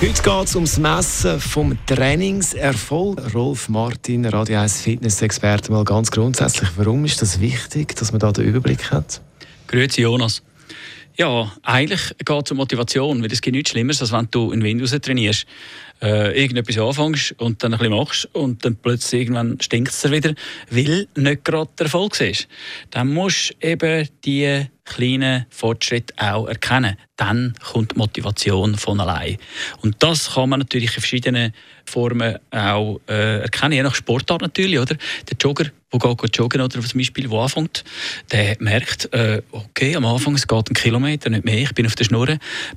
[0.00, 3.34] Heute geht es ums Messen vom Trainingserfolg.
[3.34, 6.68] Rolf Martin, Radio 1 Fitness-Experte, mal ganz grundsätzlich.
[6.76, 9.20] Warum ist das wichtig, dass man da den Überblick hat?
[9.66, 10.40] Grüezi, Jonas.
[11.16, 14.62] Ja, eigentlich geht es um Motivation, weil es gibt nichts Schlimmeres, als wenn du in
[14.62, 15.46] Windows trainierst,
[16.00, 20.32] äh, irgendetwas anfängst und dann ein bisschen machst und dann plötzlich irgendwann stinkt es wieder,
[20.70, 22.46] weil nicht gerade der Erfolg ist.
[22.92, 26.96] Dann musst du eben die kleinen Fortschritte auch erkennen.
[27.16, 29.38] Dann kommt Motivation von allein.
[29.82, 31.52] Und das kann man natürlich in verschiedenen
[31.84, 34.78] Formen auch äh, erkennen, je nach Sportart natürlich.
[34.78, 34.94] Oder?
[34.94, 37.84] Der Jogger, der geht joggen oder zum Beispiel, der anfängt,
[38.30, 41.94] der merkt, äh, okay, am Anfang es geht ein Kilometer, nicht mehr, ich bin auf
[41.94, 42.26] der Schnur.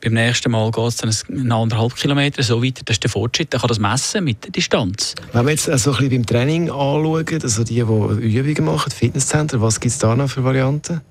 [0.01, 2.83] Beim nächsten Mal geht es dann einen anderthalb Kilometer, so weiter.
[2.85, 5.15] Das ist der Fortschritt, der kann das messen mit der Distanz.
[5.33, 9.61] Wenn wir jetzt also ein bisschen beim Training anschauen, also die, die Übungen machen, Fitnesscenter,
[9.61, 11.01] was gibt es da noch für Varianten?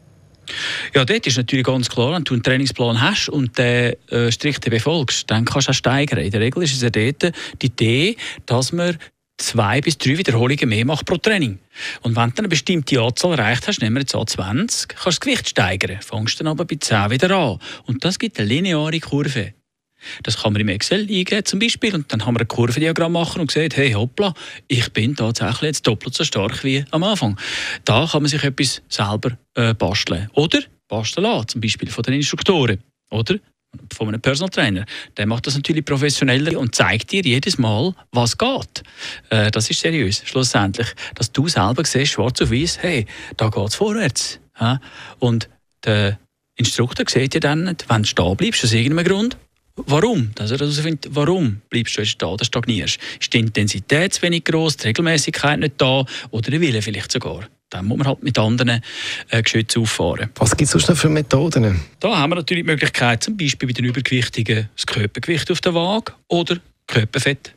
[0.95, 4.69] Ja, dort ist natürlich ganz klar, wenn du einen Trainingsplan hast und den äh, strikt
[4.69, 6.19] befolgst, dann kannst du auch steigern.
[6.19, 8.97] In der Regel ist es ja dort die Idee, dass man
[9.41, 11.59] zwei bis drei Wiederholungen mehr macht pro Training.
[12.03, 15.11] Und wenn du eine bestimmte Anzahl erreicht hast, nehmen wir jetzt an 20, kannst du
[15.11, 16.01] das Gewicht steigern.
[16.03, 17.59] Fangst dann aber bei 10 wieder an.
[17.87, 19.55] Und das gibt eine lineare Kurve.
[20.23, 23.41] Das kann man im Excel eingeben zum Beispiel und dann haben wir ein Kurvendiagramm machen
[23.41, 24.33] und sieht, hey hoppla,
[24.67, 27.39] ich bin tatsächlich jetzt doppelt so stark wie am Anfang.
[27.85, 30.31] Da kann man sich etwas selber äh, basteln.
[30.33, 32.83] Oder basteln lassen, zum Beispiel von den Instruktoren.
[33.11, 33.37] Oder
[33.93, 34.85] von einem Personal Trainer.
[35.17, 38.83] Der macht das natürlich professioneller und zeigt dir jedes Mal, was geht.
[39.31, 40.89] Äh, das ist seriös, schlussendlich.
[41.15, 44.41] Dass du selber siehst, schwarz auf weiß, hey, da geht es vorwärts.
[45.19, 45.49] Und
[45.85, 46.19] der
[46.57, 49.37] Instruktor sieht ja dann, wenn du stehen bleibst, aus irgendeinem Grund,
[49.87, 50.33] Warum?
[50.35, 52.99] Dass er herausfindet, warum bleibst du jetzt da oder stagnierst.
[53.19, 57.49] Ist die Intensität zu wenig groß, die Regelmäßigkeit nicht da oder der Wille vielleicht sogar?
[57.71, 58.83] Dann muss man halt mit anderen
[59.31, 60.31] äh, Geschützen auffahren.
[60.35, 61.81] Was gibt es sonst noch für Methoden?
[62.01, 65.75] Da haben wir natürlich die Möglichkeit, zum Beispiel bei den Übergewichtigen das Körpergewicht auf der
[65.75, 67.55] Waage oder Körperfett.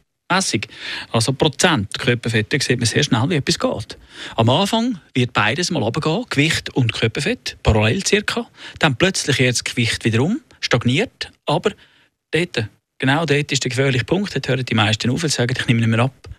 [1.12, 3.98] Also Prozent Körperfett, da sieht man sehr schnell, wie etwas geht.
[4.36, 8.48] Am Anfang wird beides mal runtergehen, Gewicht und Körperfett, parallel circa.
[8.80, 11.72] Dann plötzlich jetzt das Gewicht wieder um, stagniert, aber
[12.32, 14.34] dort, genau dort ist der gefährliche Punkt.
[14.34, 16.30] Dort hören die meisten auf und sagen, ich nehme nicht mehr ab.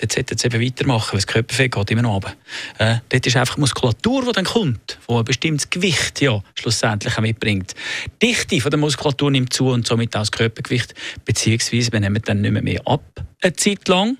[0.00, 2.34] Dort sollte es eben weitermachen, weil das Körperfett geht immer noch runter.
[2.78, 7.20] Äh, dort ist einfach Muskulatur, die dann kommt, die ein bestimmtes Gewicht ja, schlussendlich auch
[7.20, 7.74] mitbringt.
[8.22, 10.94] Die Dichte von der Muskulatur nimmt zu und somit auch das Körpergewicht,
[11.26, 13.02] beziehungsweise wir nehmen dann nicht mehr, mehr ab,
[13.42, 14.16] eine Zeit lang,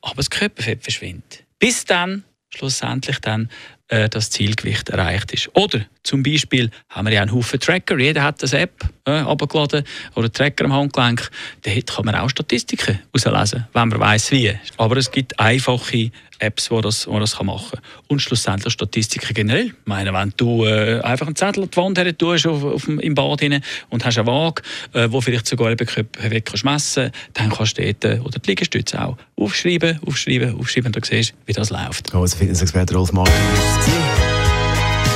[0.00, 1.44] aber das Körperfett verschwindet.
[1.58, 3.50] Bis dann, schlussendlich dann,
[3.90, 5.50] äh, das Zielgewicht erreicht ist.
[5.54, 9.84] Oder zum Beispiel haben wir ja einen Haufen Tracker, jeder hat eine App äh, abgeladen
[10.14, 11.30] oder Tracker am Handgelenk.
[11.62, 14.56] Dort kann man auch Statistiken herauslesen, wenn man weiß wie.
[14.76, 17.80] Aber es gibt einfache Apps, die das, die das machen kann.
[18.08, 19.66] Und schlussendlich Statistiken generell.
[19.66, 22.88] Ich meine, wenn du äh, einfach einen Zettel an die Wand her tust auf, auf,
[22.88, 24.62] im Bad rein und hast eine Waage,
[24.92, 28.50] äh, wo vielleicht sogar eben Körpergewicht kannst messen dann kannst du dort, äh, oder die
[28.50, 32.14] Liegestütze auch, aufschreiben, aufschreiben, aufschreiben und dann siehst wie das läuft.
[32.14, 33.34] Also Fitnessexperte Rolf Martin.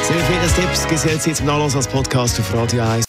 [0.02, 3.04] Sehr viele Tipps gibt es jetzt zum Nachlass als Podcast auf Radio 1.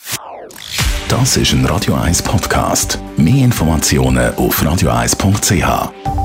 [1.10, 3.00] Das ist ein Radio 1 Podcast.
[3.18, 6.25] Mehr Informationen auf radio1.ch.